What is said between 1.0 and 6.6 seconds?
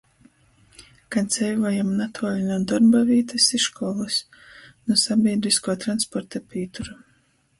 Ka dzeivojam natuoli nu dorbavītys i školys, nu sabīdryskuo transporta